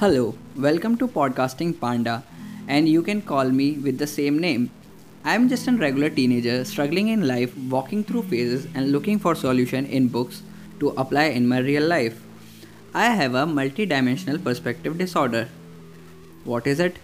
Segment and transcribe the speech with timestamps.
[0.00, 2.22] Hello, welcome to Podcasting Panda,
[2.68, 4.70] and you can call me with the same name.
[5.24, 9.34] I am just a regular teenager struggling in life, walking through phases and looking for
[9.34, 10.42] solution in books
[10.80, 12.20] to apply in my real life.
[12.94, 15.48] I have a multi-dimensional perspective disorder.
[16.44, 16.98] What is it?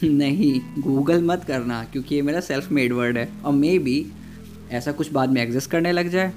[0.03, 4.05] नहीं Google मत करना क्योंकि ये मेरा self made word है और may be
[4.71, 6.31] ऐसा कुछ बाद में एग्जिस्ट करने लग जाए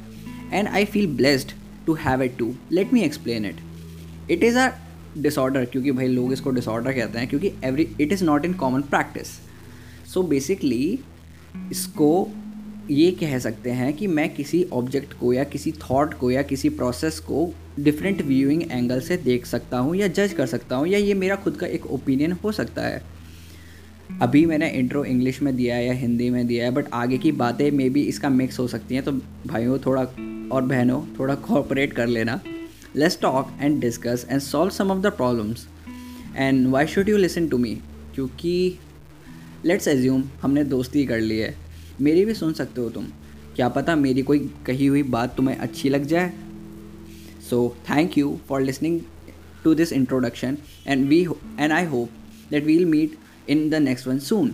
[0.53, 1.53] and I feel blessed
[1.87, 3.57] to have it to let me explain it
[4.31, 4.69] it is a
[5.18, 8.82] disorder क्योंकि भाई लोग इसको डिसऑर्डर कहते हैं, क्योंकि every it is not in common
[8.84, 9.28] practice
[10.14, 11.00] so basically
[11.72, 12.28] इसको
[12.90, 16.70] ये कह सकते हैं कि मैं किसी ऑब्जेक्ट को या किसी थॉट को या किसी
[16.70, 17.50] प्रोसेस को
[17.80, 21.36] डिफरेंट व्यूइंग एंगल से देख सकता हूँ या जज कर सकता हूँ, या ये मेरा
[21.36, 23.02] खुद का एक ओपिनियन हो सकता है।
[24.22, 27.32] अभी मैंने इंट्रो इंग्लिश में दिया है या हिंदी में दिया है बट आगे की
[27.34, 29.12] बातें मे भी इसका मिक्स हो सकती हैं तो
[29.48, 30.02] भाइयों थोड़ा
[30.52, 32.40] और बहनों थोड़ा कॉपरेट कर लेना।
[32.96, 35.68] Let's talk and discuss and solve some of the problems
[36.36, 37.76] and why should you listen to me
[38.16, 38.80] क्योंकि
[39.66, 41.56] लेट्स एज्यूम हमने दोस्ती कर ली है।
[42.02, 43.06] मेरी भी सुन सकते हो तुम।
[43.56, 46.34] क्या पता मेरी कोई कही हुई बात तुम्हें अच्छी लग जाए?
[47.50, 49.02] So thank you for listening
[49.66, 51.18] to this introduction and we
[51.58, 52.16] and i hope
[52.52, 53.14] that we'll meet
[53.48, 54.50] in the next one soon.